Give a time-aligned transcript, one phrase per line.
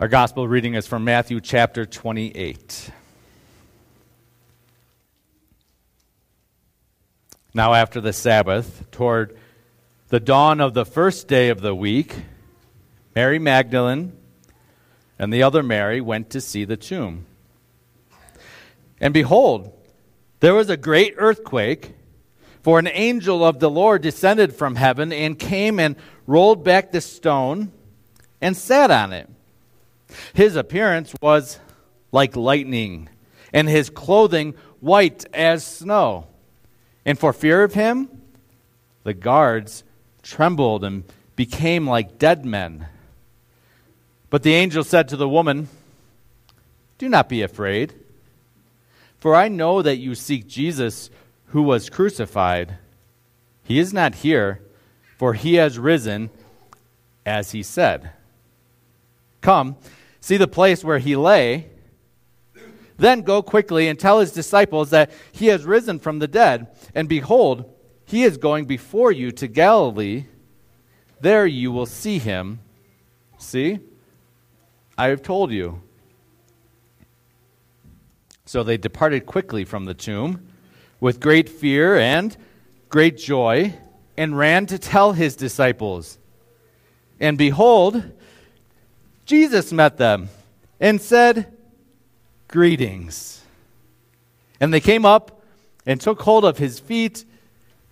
[0.00, 2.90] Our gospel reading is from Matthew chapter 28.
[7.52, 9.36] Now, after the Sabbath, toward
[10.08, 12.16] the dawn of the first day of the week,
[13.14, 14.14] Mary Magdalene
[15.18, 17.26] and the other Mary went to see the tomb.
[19.02, 19.70] And behold,
[20.40, 21.92] there was a great earthquake,
[22.62, 25.94] for an angel of the Lord descended from heaven and came and
[26.26, 27.70] rolled back the stone
[28.40, 29.28] and sat on it.
[30.34, 31.58] His appearance was
[32.12, 33.08] like lightning,
[33.52, 36.26] and his clothing white as snow.
[37.04, 38.08] And for fear of him,
[39.04, 39.84] the guards
[40.22, 41.04] trembled and
[41.36, 42.86] became like dead men.
[44.28, 45.68] But the angel said to the woman,
[46.98, 47.94] Do not be afraid,
[49.18, 51.10] for I know that you seek Jesus
[51.46, 52.76] who was crucified.
[53.64, 54.60] He is not here,
[55.16, 56.30] for he has risen,
[57.26, 58.10] as he said.
[59.40, 59.76] Come,
[60.20, 61.70] see the place where he lay.
[62.96, 66.68] Then go quickly and tell his disciples that he has risen from the dead.
[66.94, 70.26] And behold, he is going before you to Galilee.
[71.20, 72.60] There you will see him.
[73.38, 73.78] See?
[74.98, 75.80] I have told you.
[78.44, 80.46] So they departed quickly from the tomb
[81.00, 82.36] with great fear and
[82.90, 83.74] great joy
[84.16, 86.18] and ran to tell his disciples.
[87.18, 88.02] And behold,
[89.30, 90.28] Jesus met them
[90.80, 91.56] and said,
[92.48, 93.44] Greetings.
[94.58, 95.44] And they came up
[95.86, 97.24] and took hold of his feet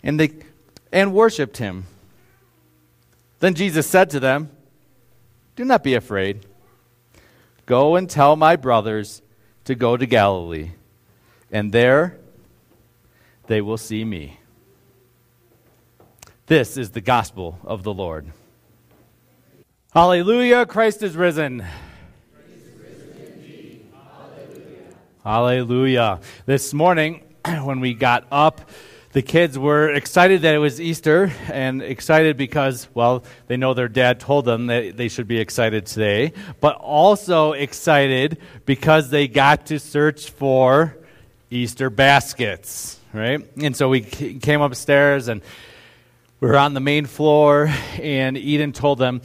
[0.02, 0.32] and, they,
[0.92, 1.84] and worshiped him.
[3.38, 4.50] Then Jesus said to them,
[5.54, 6.44] Do not be afraid.
[7.66, 9.22] Go and tell my brothers
[9.66, 10.72] to go to Galilee,
[11.52, 12.18] and there
[13.46, 14.40] they will see me.
[16.48, 18.32] This is the gospel of the Lord.
[19.98, 21.66] Hallelujah, Christ is risen.
[25.24, 26.20] Hallelujah.
[26.46, 27.24] This morning,
[27.64, 28.70] when we got up,
[29.10, 33.88] the kids were excited that it was Easter and excited because, well, they know their
[33.88, 39.66] dad told them that they should be excited today, but also excited because they got
[39.66, 40.96] to search for
[41.50, 43.44] Easter baskets, right?
[43.60, 45.42] And so we came upstairs and
[46.38, 47.68] we were on the main floor,
[48.00, 49.22] and Eden told them,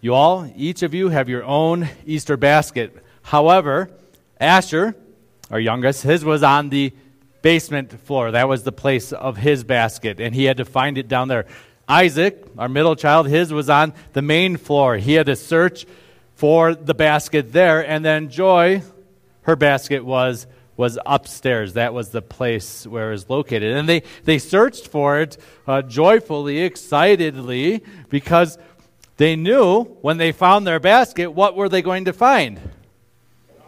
[0.00, 2.96] you all, each of you, have your own Easter basket.
[3.22, 3.90] However,
[4.38, 4.94] Asher,
[5.50, 6.92] our youngest, his was on the
[7.42, 8.32] basement floor.
[8.32, 11.46] That was the place of his basket, and he had to find it down there.
[11.88, 14.96] Isaac, our middle child, his was on the main floor.
[14.96, 15.86] He had to search
[16.34, 18.82] for the basket there, and then Joy,
[19.42, 20.46] her basket was
[20.76, 21.72] was upstairs.
[21.72, 23.76] That was the place where it was located.
[23.76, 28.58] And they, they searched for it uh, joyfully, excitedly, because
[29.16, 32.60] they knew when they found their basket, what were they going to find?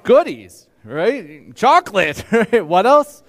[0.02, 1.54] Goodies, right?
[1.54, 2.18] Chocolate.
[2.52, 3.22] what else?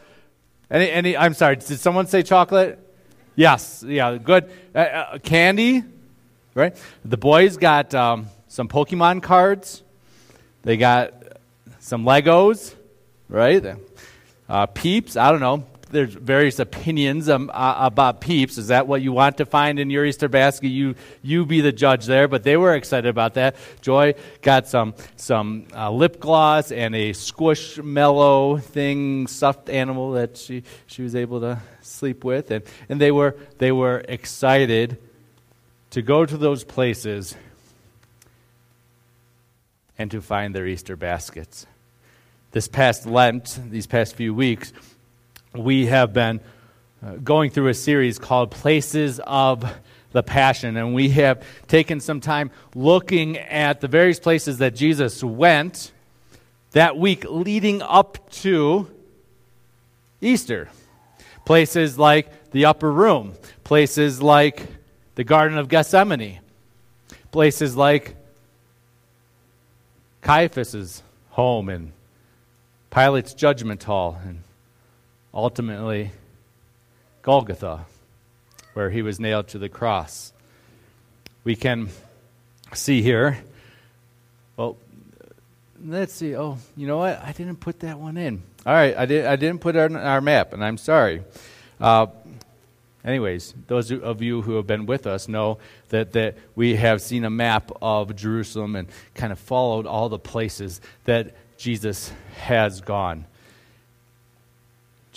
[0.70, 2.78] Any, any, I'm sorry, did someone say chocolate?
[3.36, 4.52] Yes, yeah, good.
[4.76, 5.84] Uh, uh, candy,
[6.54, 6.76] right?
[7.06, 9.82] The boys got um, some Pokemon cards.
[10.64, 11.14] They got
[11.80, 12.76] some Legos,
[13.30, 13.78] right?
[14.48, 18.58] Uh, peeps, I don't know, there's various opinions um, uh, about peeps.
[18.58, 20.70] Is that what you want to find in your Easter basket?
[20.70, 22.28] You you be the judge there.
[22.28, 23.56] But they were excited about that.
[23.82, 30.64] Joy got some some uh, lip gloss and a squishmallow thing, stuffed animal that she
[30.88, 34.98] she was able to sleep with, and and they were they were excited
[35.92, 37.36] to go to those places
[39.98, 41.66] and to find their Easter baskets.
[42.52, 44.74] This past Lent, these past few weeks,
[45.54, 46.40] we have been
[47.04, 49.66] uh, going through a series called Places of
[50.12, 55.24] the Passion, and we have taken some time looking at the various places that Jesus
[55.24, 55.92] went
[56.72, 58.90] that week leading up to
[60.22, 60.70] Easter.
[61.46, 63.34] Places like the upper room,
[63.64, 64.68] places like
[65.16, 66.40] the Garden of Gethsemane,
[67.32, 68.16] places like
[70.22, 71.92] Caiaphas's home and
[72.92, 74.44] Pilate's judgment hall and
[75.34, 76.12] ultimately
[77.22, 77.86] Golgotha,
[78.74, 80.34] where he was nailed to the cross.
[81.44, 81.90] We can
[82.74, 83.38] see here,
[84.58, 84.78] well,
[85.84, 86.36] let's see.
[86.36, 87.22] Oh, you know what?
[87.24, 88.44] I didn't put that one in.
[88.66, 91.24] All right, I, did, I didn't put it on our map, and I'm sorry.
[91.80, 92.08] Uh,
[93.06, 95.60] anyways, those of you who have been with us know
[95.90, 100.20] that, that we have seen a map of Jerusalem and kind of followed all the
[100.20, 103.26] places that Jesus has gone.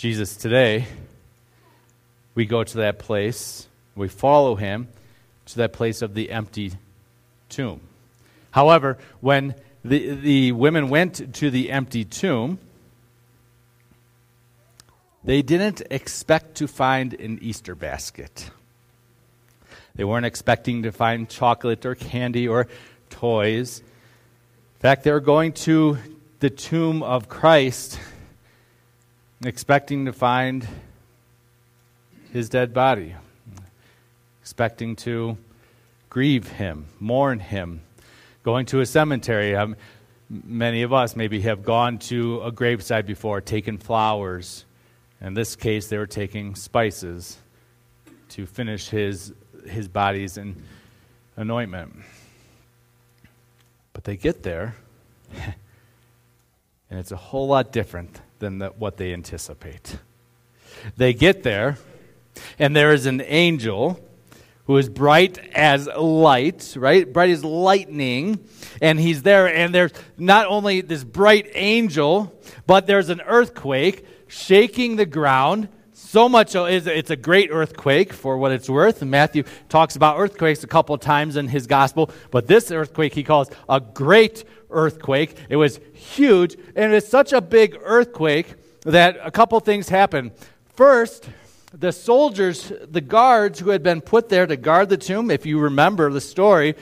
[0.03, 0.85] Jesus today,
[2.35, 4.89] we go to that place, we follow him
[5.45, 6.73] to that place of the empty
[7.47, 7.79] tomb.
[8.51, 12.59] However, when the, the women went to the empty tomb,
[15.23, 18.51] they didn't expect to find an Easter basket.
[19.95, 22.67] They weren't expecting to find chocolate or candy or
[23.09, 23.79] toys.
[23.79, 25.97] In fact, they were going to
[26.41, 27.97] the tomb of Christ
[29.45, 30.67] expecting to find
[32.31, 33.13] his dead body,
[34.41, 35.37] expecting to
[36.09, 37.81] grieve him, mourn him,
[38.43, 39.55] going to a cemetery.
[39.55, 39.75] Um,
[40.29, 44.65] many of us maybe have gone to a graveside before, taken flowers.
[45.19, 47.37] In this case, they were taking spices
[48.29, 49.33] to finish his,
[49.67, 50.55] his body's in
[51.35, 51.95] anointment.
[53.91, 54.75] But they get there,
[55.35, 59.97] and it's a whole lot different than the, what they anticipate.
[60.97, 61.77] They get there,
[62.59, 64.05] and there is an angel
[64.65, 67.11] who is bright as light, right?
[67.11, 68.45] Bright as lightning.
[68.81, 72.37] And he's there, and there's not only this bright angel,
[72.67, 75.69] but there's an earthquake shaking the ground.
[75.93, 79.01] So much, it's a great earthquake for what it's worth.
[79.01, 83.13] And Matthew talks about earthquakes a couple of times in his gospel, but this earthquake
[83.13, 84.43] he calls a great
[84.73, 85.35] earthquake.
[85.49, 90.31] It was huge, and it was such a big earthquake that a couple things happened.
[90.75, 91.29] First,
[91.73, 95.59] the soldiers, the guards who had been put there to guard the tomb, if you
[95.59, 96.75] remember the story,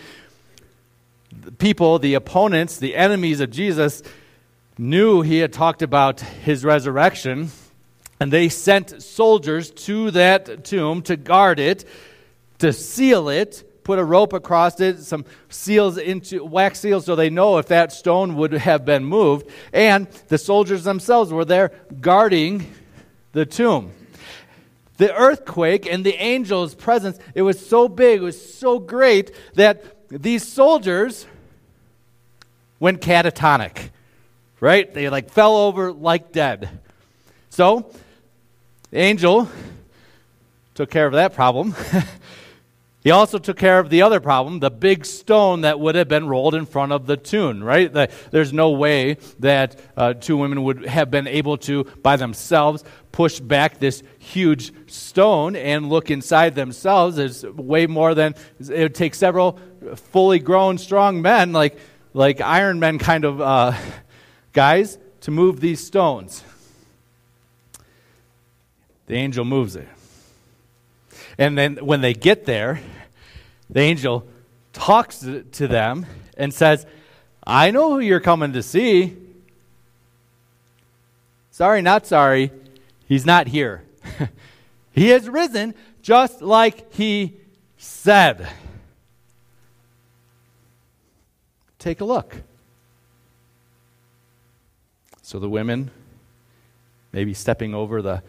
[1.32, 4.02] the people, the opponents, the enemies of Jesus,
[4.78, 7.52] knew he had talked about his resurrection,
[8.20, 11.86] and they sent soldiers to that tomb to guard it,
[12.60, 17.30] to seal it, put a rope across it, some seals into wax seals so they
[17.30, 19.50] know if that stone would have been moved.
[19.74, 22.74] And the soldiers themselves were there guarding
[23.31, 23.92] the tomb
[25.01, 29.83] the earthquake and the angel's presence, it was so big, it was so great that
[30.10, 31.25] these soldiers
[32.80, 33.89] went catatonic,
[34.60, 34.94] right?
[34.94, 36.69] They like fell over like dead.
[37.50, 37.92] So,
[38.92, 39.50] the angel
[40.75, 41.74] took care of that problem.
[43.03, 46.27] He also took care of the other problem, the big stone that would have been
[46.27, 47.92] rolled in front of the tomb, right?
[47.92, 52.83] The, there's no way that uh, two women would have been able to, by themselves,
[53.12, 57.15] push back this huge stone and look inside themselves.
[57.15, 59.59] There's way more than, it would take several
[59.95, 61.80] fully grown, strong men, like,
[62.13, 63.74] like Iron Men kind of uh,
[64.54, 66.44] guys, to move these stones.
[69.07, 69.88] The angel moves it.
[71.42, 72.80] And then when they get there,
[73.68, 74.28] the angel
[74.74, 76.06] talks to them
[76.38, 76.86] and says,
[77.44, 79.18] I know who you're coming to see.
[81.50, 82.52] Sorry, not sorry.
[83.08, 83.84] He's not here.
[84.92, 85.74] he has risen
[86.04, 87.38] just like he
[87.76, 88.48] said.
[91.80, 92.36] Take a look.
[95.24, 95.90] So the women,
[97.12, 98.22] maybe stepping over the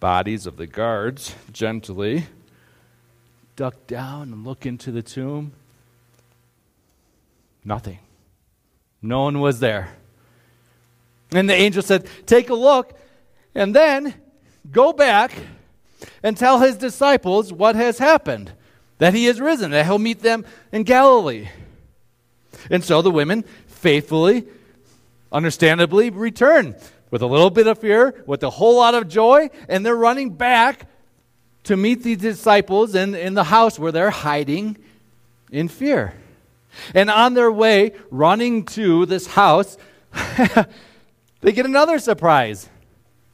[0.00, 2.26] bodies of the guards gently,
[3.54, 5.52] duck down and look into the tomb.
[7.64, 7.98] Nothing.
[9.02, 9.90] No one was there.
[11.32, 12.98] And the angel said, Take a look,
[13.54, 14.14] and then
[14.72, 15.32] go back
[16.22, 18.52] and tell his disciples what has happened
[18.98, 21.48] that he has risen, that he'll meet them in Galilee.
[22.70, 24.46] And so the women faithfully,
[25.32, 26.74] understandably, return
[27.10, 30.30] with a little bit of fear, with a whole lot of joy, and they're running
[30.30, 30.86] back
[31.64, 34.76] to meet these disciples in, in the house where they're hiding
[35.50, 36.14] in fear.
[36.94, 39.76] And on their way, running to this house,
[41.40, 42.68] they get another surprise.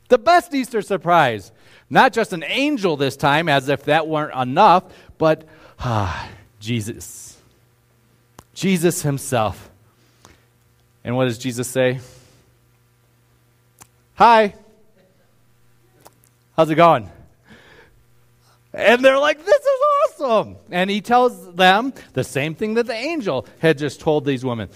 [0.09, 1.53] The best Easter surprise.
[1.89, 4.85] Not just an angel this time, as if that weren't enough,
[5.19, 5.45] but
[5.79, 6.29] ah,
[6.59, 7.37] Jesus.
[8.55, 9.71] Jesus himself.
[11.05, 12.01] And what does Jesus say?
[14.17, 14.55] Hi.
[16.57, 17.11] How's it going?
[18.73, 20.57] And they're like, This is awesome.
[20.71, 24.71] And he tells them the same thing that the angel had just told these women.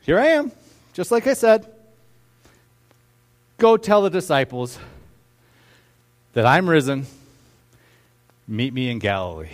[0.00, 0.50] Here I am,
[0.92, 1.72] just like I said.
[3.58, 4.76] Go tell the disciples
[6.32, 7.06] that I'm risen.
[8.48, 9.50] Meet me in Galilee.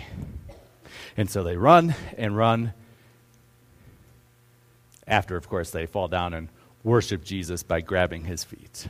[1.15, 2.73] And so they run and run.
[5.07, 6.49] After, of course, they fall down and
[6.83, 8.87] worship Jesus by grabbing his feet.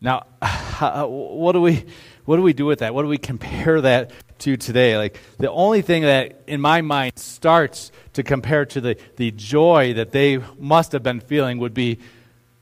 [0.00, 0.26] Now,
[1.06, 1.84] what do we
[2.24, 2.94] what do we do with that?
[2.94, 4.96] What do we compare that to today?
[4.96, 9.94] Like the only thing that in my mind starts to compare to the, the joy
[9.94, 11.98] that they must have been feeling would be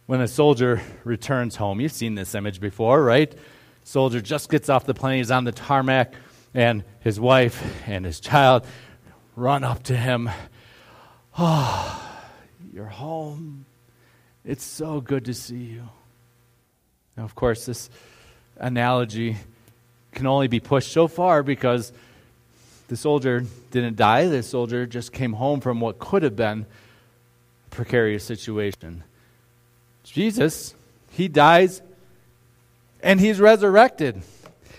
[0.07, 1.81] when a soldier returns home.
[1.81, 3.33] You've seen this image before, right?
[3.85, 6.15] Soldier just gets off the plane, he's on the tarmac,
[6.55, 8.67] and his wife and his child
[9.37, 10.31] run up to him.
[11.39, 12.05] Oh,
[12.79, 13.65] you're home.
[14.45, 15.89] It's so good to see you.
[17.17, 17.91] Now, of course, this
[18.57, 19.37] analogy
[20.13, 21.93] can only be pushed so far because
[22.87, 23.43] the soldier
[23.73, 24.29] didn't die.
[24.29, 26.67] The soldier just came home from what could have been
[27.67, 29.03] a precarious situation.
[30.05, 30.73] Jesus,
[31.11, 31.83] he dies
[33.03, 34.23] and he's resurrected.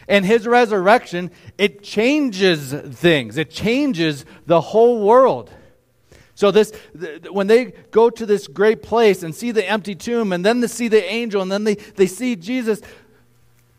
[0.07, 3.35] And his resurrection, it changes things.
[3.35, 5.51] It changes the whole world.
[6.39, 6.71] So this
[7.29, 10.67] when they go to this great place and see the empty tomb and then they
[10.67, 12.79] see the angel and then they, they see Jesus,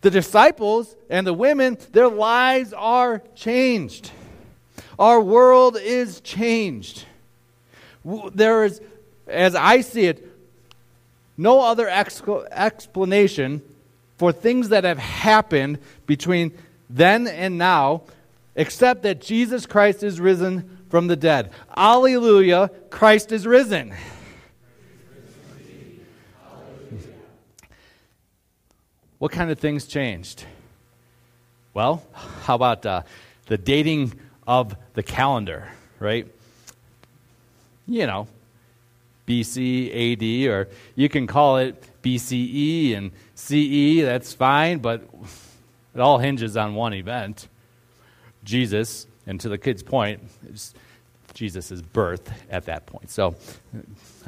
[0.03, 4.11] the disciples and the women, their lives are changed.
[4.99, 7.07] Our world is changed.
[8.05, 8.83] There is,
[9.27, 10.29] as I see it,
[11.39, 13.63] no other explanation
[14.19, 16.53] for things that have happened between
[16.91, 18.03] then and now
[18.61, 21.51] except that Jesus Christ is risen from the dead.
[21.75, 23.95] Alleluia, Christ is risen.
[29.17, 30.45] What kind of things changed?
[31.73, 32.03] Well,
[32.43, 33.03] how about uh,
[33.47, 34.13] the dating
[34.47, 36.27] of the calendar, right?
[37.89, 38.29] You know,
[39.27, 45.09] BC, AD, or you can call it BCE and CE, that's fine, but
[45.95, 47.49] it all hinges on one event
[48.45, 50.75] Jesus, and to the kid's point, it's
[51.35, 53.11] Jesus' birth at that point.
[53.11, 53.35] So,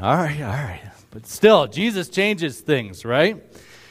[0.00, 0.80] all right, all right.
[1.10, 3.42] But still, Jesus changes things, right?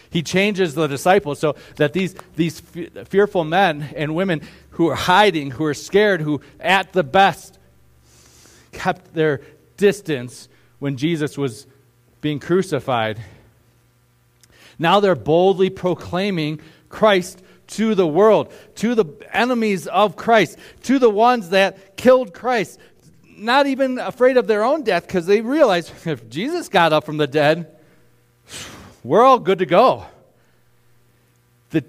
[0.09, 5.51] He changes the disciples so that these, these fearful men and women who are hiding,
[5.51, 7.57] who are scared, who at the best
[8.71, 9.41] kept their
[9.77, 10.49] distance
[10.79, 11.65] when Jesus was
[12.19, 13.19] being crucified,
[14.77, 16.59] now they're boldly proclaiming
[16.89, 22.79] Christ to the world, to the enemies of Christ, to the ones that killed Christ.
[23.37, 27.17] Not even afraid of their own death because they realize if Jesus got up from
[27.17, 27.75] the dead,
[29.03, 30.05] we're all good to go.
[31.71, 31.83] The,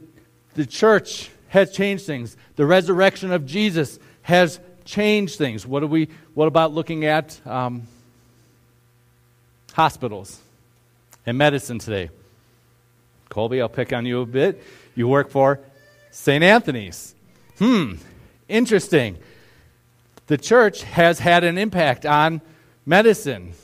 [0.54, 2.36] the church has changed things.
[2.56, 5.66] The resurrection of Jesus has changed things.
[5.66, 7.82] What, are we, what about looking at um,
[9.72, 10.40] hospitals
[11.26, 12.10] and medicine today?
[13.28, 14.62] Colby, I'll pick on you a bit.
[14.94, 15.60] You work for
[16.12, 16.44] St.
[16.44, 17.14] Anthony's.
[17.58, 17.94] Hmm,
[18.46, 19.16] interesting.
[20.26, 22.42] The church has had an impact on
[22.84, 23.54] medicine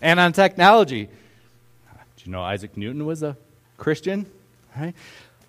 [0.00, 1.04] and on technology.
[1.04, 3.36] Do you know Isaac Newton was a
[3.76, 4.26] Christian?
[4.76, 4.94] Right?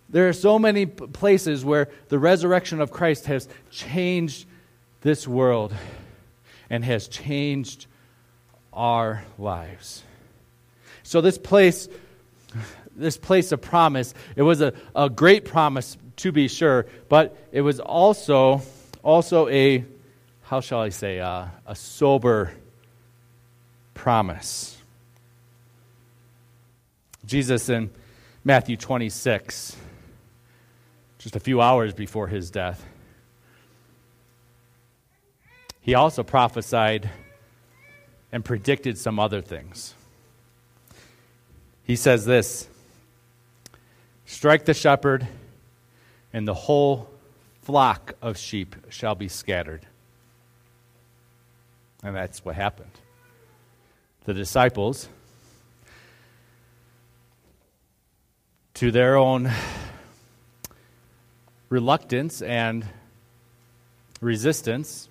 [0.10, 4.46] There are so many places where the resurrection of Christ has changed
[5.02, 5.74] this world
[6.70, 7.88] and has changed
[8.74, 10.04] our lives.
[11.04, 11.88] So, this place,
[12.94, 17.62] this place of promise, it was a, a great promise to be sure, but it
[17.62, 18.62] was also,
[19.04, 19.84] also a,
[20.44, 22.52] how shall I say, uh, a sober
[23.94, 24.78] promise.
[27.26, 27.90] Jesus in
[28.44, 29.76] Matthew 26
[31.26, 32.86] just a few hours before his death.
[35.82, 37.10] He also prophesied
[38.32, 39.96] and predicted some other things.
[41.84, 42.68] He says this
[44.28, 45.28] Strike the shepherd,
[46.36, 47.08] and the whole
[47.62, 49.88] flock of sheep shall be scattered.
[52.04, 52.92] And that's what happened.
[54.26, 55.08] The disciples,
[58.74, 59.50] to their own
[61.70, 62.86] reluctance and
[64.20, 65.08] resistance,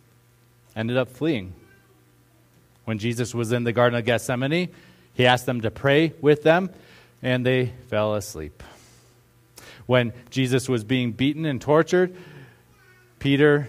[0.76, 1.54] ended up fleeing.
[2.84, 4.68] When Jesus was in the Garden of Gethsemane,
[5.14, 6.68] he asked them to pray with them,
[7.22, 8.62] and they fell asleep.
[9.86, 12.16] When Jesus was being beaten and tortured,
[13.18, 13.68] Peter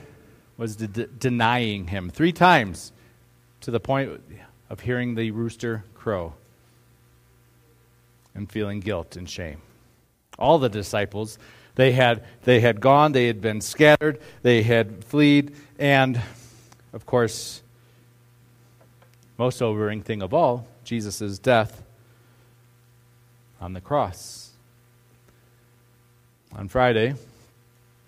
[0.58, 2.92] was de- denying him three times
[3.62, 4.22] to the point
[4.70, 6.34] of hearing the rooster crow
[8.34, 9.62] and feeling guilt and shame.
[10.38, 11.38] All the disciples
[11.76, 16.22] they had, they had gone, they had been scattered, they had fled, and
[16.94, 17.62] of course,
[19.38, 21.84] most sobering thing of all, Jesus' death
[23.60, 24.45] on the cross.
[26.58, 27.14] On Friday,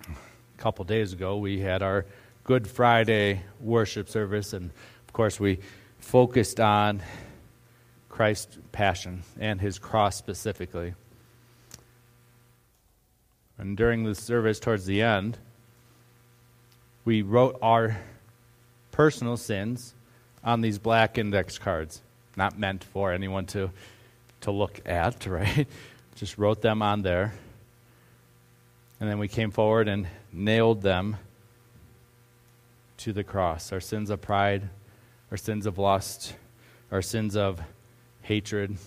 [0.07, 2.05] a couple days ago, we had our
[2.45, 4.71] Good Friday worship service, and
[5.05, 5.59] of course, we
[5.99, 7.01] focused on
[8.07, 10.93] Christ's passion and his cross specifically.
[13.57, 15.37] And during the service, towards the end,
[17.03, 17.97] we wrote our
[18.91, 19.93] personal sins
[20.41, 22.01] on these black index cards,
[22.37, 23.71] not meant for anyone to,
[24.39, 25.67] to look at, right?
[26.15, 27.33] Just wrote them on there.
[28.99, 31.17] And then we came forward and nailed them
[32.97, 34.69] to the cross our sins of pride,
[35.31, 36.35] our sins of lust,
[36.91, 37.61] our sins of
[38.21, 38.77] hatred,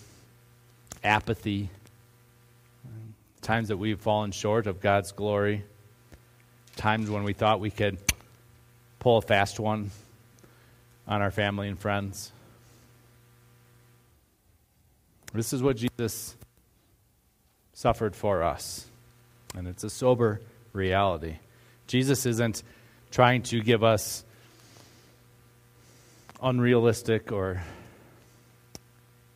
[1.04, 1.70] apathy,
[3.40, 5.64] times that we've fallen short of God's glory,
[6.76, 7.98] times when we thought we could
[8.98, 9.90] pull a fast one
[11.06, 12.32] on our family and friends.
[15.32, 16.34] This is what Jesus
[17.72, 18.89] suffered for us.
[19.54, 20.40] And it's a sober
[20.72, 21.36] reality.
[21.86, 22.62] Jesus isn't
[23.10, 24.24] trying to give us
[26.42, 27.62] unrealistic or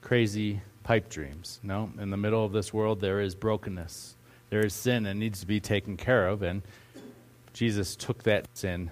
[0.01, 1.59] crazy pipe dreams.
[1.63, 4.15] No, in the middle of this world, there is brokenness,
[4.51, 6.43] there is sin and needs to be taken care of.
[6.43, 6.63] And
[7.53, 8.91] Jesus took that sin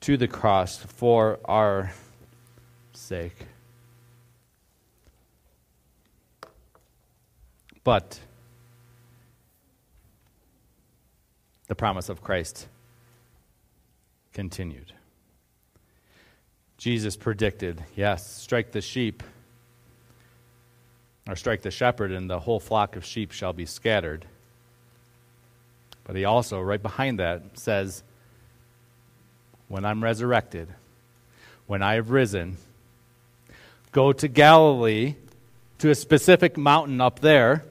[0.00, 1.92] to the cross for our
[2.92, 3.46] sake.
[7.84, 8.20] But
[11.68, 12.66] the promise of Christ
[14.32, 14.92] continued.
[16.76, 19.22] Jesus predicted, yes, strike the sheep,
[21.28, 24.24] or strike the shepherd, and the whole flock of sheep shall be scattered.
[26.04, 28.02] But he also, right behind that, says,
[29.68, 30.68] when I'm resurrected,
[31.66, 32.56] when I have risen,
[33.92, 35.16] go to Galilee,
[35.78, 37.64] to a specific mountain up there.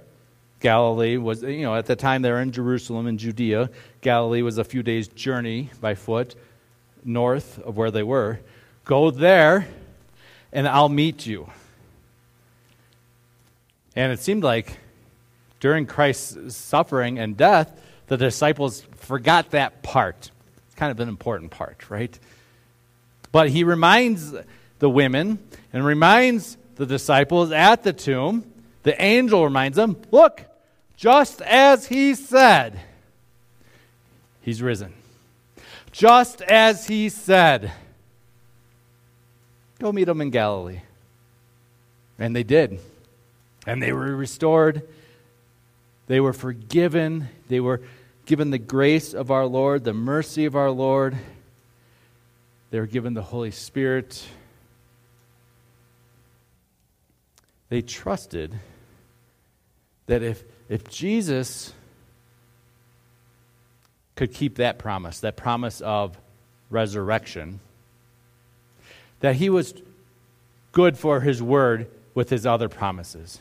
[0.59, 3.69] Galilee was, you know, at the time they were in Jerusalem in Judea.
[4.01, 6.35] Galilee was a few days' journey by foot
[7.03, 8.39] north of where they were.
[8.85, 9.67] Go there,
[10.51, 11.49] and I'll meet you.
[13.95, 14.79] And it seemed like
[15.59, 20.31] during Christ's suffering and death, the disciples forgot that part
[20.67, 22.17] It's kind of an important part, right?
[23.31, 24.33] But he reminds
[24.79, 25.39] the women
[25.73, 28.45] and reminds the disciples at the tomb,
[28.87, 30.45] the angel reminds them, look,
[30.95, 32.79] just as he said,
[34.39, 34.93] he's risen.
[35.91, 37.73] Just as he said,
[39.77, 40.79] go meet him in Galilee.
[42.17, 42.79] And they did.
[43.65, 44.83] And they were restored.
[46.07, 47.27] They were forgiven.
[47.49, 47.81] They were
[48.25, 51.17] given the grace of our Lord, the mercy of our Lord.
[52.71, 54.25] They were given the Holy Spirit.
[57.67, 58.57] They trusted
[60.07, 61.73] that if, if Jesus
[64.15, 66.17] could keep that promise, that promise of
[66.69, 67.59] resurrection,
[69.19, 69.73] that he was
[70.71, 73.39] good for his word with his other promises.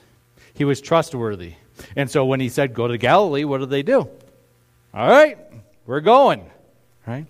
[0.55, 1.55] He was trustworthy.
[1.95, 4.09] And so when he said, Go to Galilee, what did they do?
[4.95, 5.39] All right,
[5.87, 6.51] we're going.
[7.07, 7.27] Right?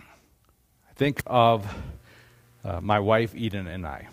[0.00, 1.66] I think of
[2.64, 4.08] uh, my wife Eden and I.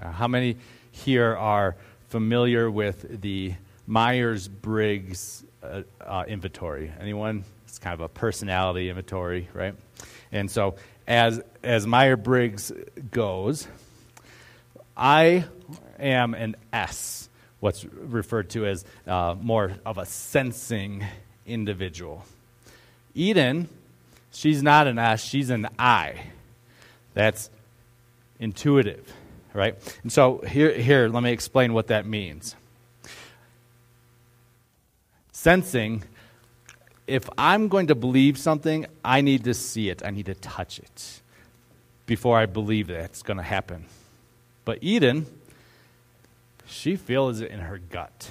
[0.00, 0.56] Uh, how many
[1.04, 1.76] here are
[2.08, 3.54] familiar with the
[3.86, 6.92] Myers Briggs uh, uh, inventory?
[7.00, 7.44] Anyone?
[7.66, 9.74] It's kind of a personality inventory, right?
[10.32, 12.72] And so, as as Myers Briggs
[13.10, 13.68] goes,
[14.96, 15.44] I
[15.98, 17.28] am an S
[17.60, 21.04] what's referred to as uh, more of a sensing
[21.46, 22.24] individual.
[23.14, 23.68] Eden,
[24.32, 26.20] she's not an S, she's an I.
[27.14, 27.50] That's
[28.38, 29.12] intuitive,
[29.56, 29.74] right?
[30.02, 32.54] And so here, here, let me explain what that means.
[35.32, 36.04] Sensing,
[37.06, 40.78] if I'm going to believe something, I need to see it, I need to touch
[40.78, 41.20] it
[42.06, 43.86] before I believe that it's going to happen.
[44.64, 45.26] But Eden,
[46.66, 48.30] she feels it in her gut.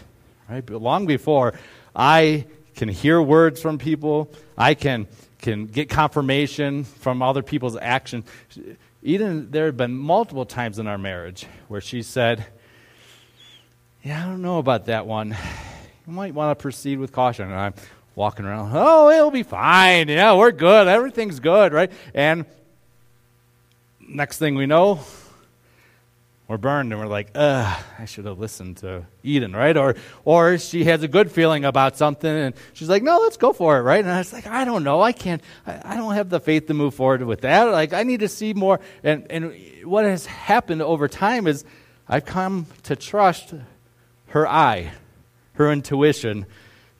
[0.49, 0.65] Right?
[0.65, 1.53] But long before
[1.95, 5.07] I can hear words from people, I can
[5.45, 8.23] can get confirmation from other people's action.
[9.05, 12.43] Eden, there have been multiple times in our marriage where she said,
[14.01, 15.37] Yeah, I don't know about that one.
[16.07, 17.45] You might want to proceed with caution.
[17.45, 17.73] And I'm
[18.15, 20.07] walking around, oh, it'll be fine.
[20.07, 20.87] Yeah, we're good.
[20.87, 21.91] Everything's good, right?
[22.15, 22.45] And
[23.99, 25.01] next thing we know,
[26.47, 29.75] we're burned and we're like, ugh, I should have listened to Eden, right?
[29.75, 33.51] Or, or she has a good feeling about something and she's like, no, let's go
[33.51, 33.99] for it, right?
[33.99, 35.01] And I was like, I don't know.
[35.01, 37.63] I can't, I, I don't have the faith to move forward with that.
[37.63, 38.79] Like, I need to see more.
[39.03, 41.65] And, and what has happened over time is
[42.07, 43.55] I've come to trust
[44.27, 44.91] her eye,
[45.53, 46.45] her intuition,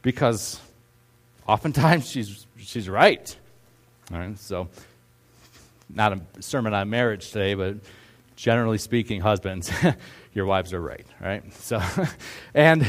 [0.02, 0.60] because
[1.48, 3.36] oftentimes she's, she's right.
[4.12, 4.70] All right, so
[5.94, 7.76] not a sermon on marriage today, but
[8.36, 9.72] generally speaking, husbands,
[10.34, 11.54] your wives are right, right?
[11.54, 11.82] So,
[12.54, 12.88] and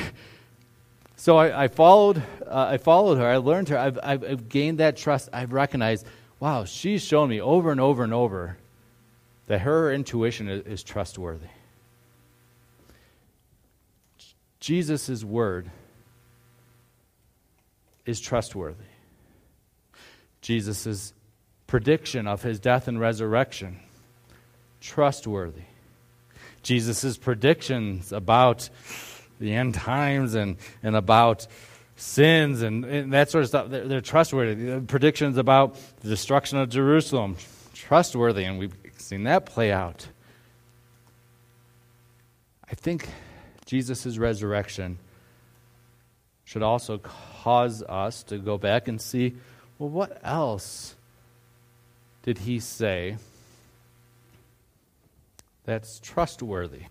[1.16, 3.26] so I, I followed, uh, I followed her.
[3.26, 3.78] I learned her.
[3.78, 5.28] I've, I've, I've gained that trust.
[5.32, 6.06] I've recognized,
[6.40, 8.58] wow, she's shown me over and over and over
[9.46, 11.46] that her intuition is, is trustworthy.
[14.60, 15.70] Jesus' word
[18.04, 18.84] is trustworthy.
[20.40, 21.12] Jesus'
[21.66, 23.80] prediction of his death and resurrection.
[24.86, 25.62] Trustworthy.
[26.62, 28.70] Jesus' predictions about
[29.40, 31.48] the end times and, and about
[31.96, 34.54] sins and, and that sort of stuff, they're, they're trustworthy.
[34.54, 37.36] The predictions about the destruction of Jerusalem,
[37.74, 40.06] trustworthy, and we've seen that play out.
[42.70, 43.08] I think
[43.64, 44.98] Jesus' resurrection
[46.44, 49.34] should also cause us to go back and see
[49.80, 50.94] well, what else
[52.22, 53.16] did he say
[55.66, 56.84] that's trustworthy?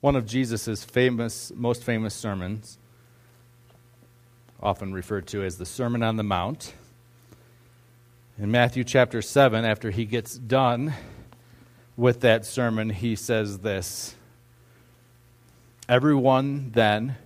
[0.00, 2.78] One of Jesus' famous, most famous sermons,
[4.62, 6.72] often referred to as the Sermon on the Mount,
[8.38, 10.92] in Matthew chapter 7, after he gets done
[11.96, 14.14] with that sermon, he says this
[15.88, 17.16] Everyone then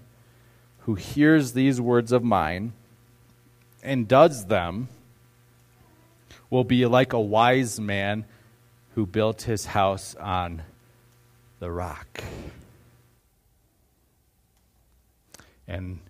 [0.81, 2.73] who hears these words of mine
[3.83, 4.89] and does them
[6.51, 8.25] will be like a wise man
[8.95, 10.63] who built his house on
[11.61, 12.23] the rock.
[15.69, 16.01] And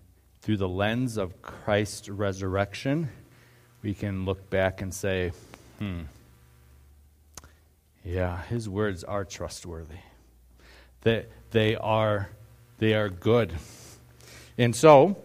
[0.41, 3.09] through the lens of Christ's resurrection,
[3.83, 5.31] we can look back and say,
[5.77, 6.01] hmm,
[8.03, 9.99] yeah, his words are trustworthy.
[11.01, 12.29] They, they, are,
[12.79, 13.53] they are good.
[14.57, 15.17] And so,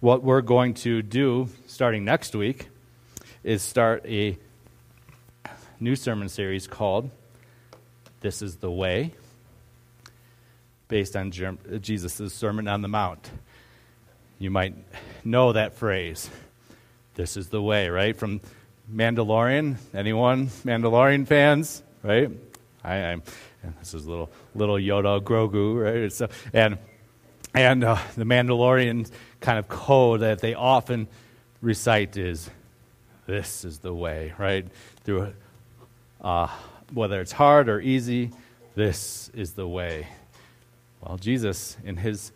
[0.00, 2.68] what we're going to do starting next week
[3.42, 4.38] is start a
[5.80, 7.10] new sermon series called
[8.20, 9.14] This is the Way,
[10.88, 13.30] based on Jesus' Sermon on the Mount.
[14.38, 14.74] You might
[15.24, 16.28] know that phrase.
[17.14, 18.16] This is the way, right?
[18.16, 18.40] From
[18.92, 19.76] Mandalorian.
[19.94, 21.82] Anyone Mandalorian fans?
[22.02, 22.30] right?
[22.84, 23.22] I, am
[23.78, 26.12] this is little little Yoda Grogu, right?
[26.12, 26.78] So, and
[27.54, 31.08] and uh, the Mandalorian kind of code that they often
[31.60, 32.48] recite is,
[33.26, 34.66] "This is the way," right?
[35.04, 35.34] Through
[36.20, 36.48] uh,
[36.92, 38.30] whether it's hard or easy,
[38.74, 40.06] this is the way.
[41.00, 42.32] Well, Jesus in his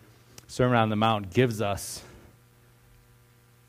[0.46, 2.02] Sermon on the Mount gives us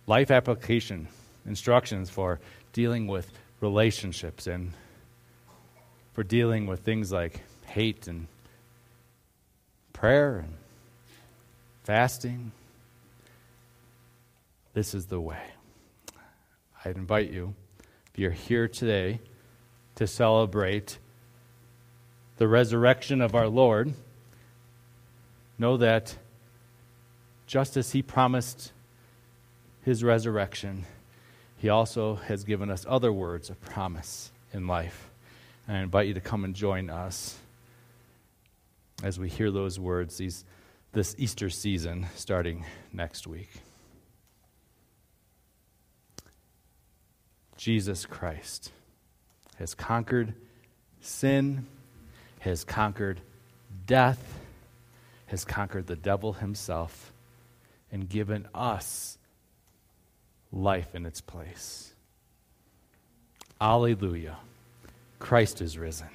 [0.08, 1.08] life application
[1.46, 2.40] instructions for
[2.74, 4.72] dealing with relationships and
[6.14, 8.28] for dealing with things like hate and
[9.94, 10.54] prayer and
[11.84, 12.52] fasting.
[14.74, 15.42] This is the way.
[16.84, 17.54] i invite you,
[18.12, 19.20] if you're here today,
[19.96, 20.98] to celebrate
[22.38, 23.94] the resurrection of our Lord.
[25.58, 26.18] Know that
[27.48, 28.72] just as He promised
[29.84, 30.86] His resurrection,
[31.58, 35.10] He also has given us other words of promise in life.
[35.68, 37.38] And I invite you to come and join us
[39.04, 40.46] as we hear those words these,
[40.94, 43.50] this Easter season starting next week.
[47.58, 48.72] Jesus Christ
[49.60, 50.34] has conquered
[51.02, 51.66] sin,
[52.40, 53.22] has conquered
[53.86, 54.40] death,
[55.28, 57.12] has conquered the devil himself,
[57.92, 59.18] and given us
[60.52, 61.94] life in its place.
[63.60, 64.38] Alleluia.
[65.20, 66.10] Christ is risen.